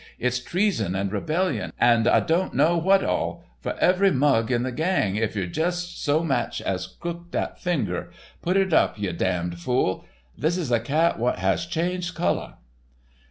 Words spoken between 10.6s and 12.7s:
a cat w'at has changed colour."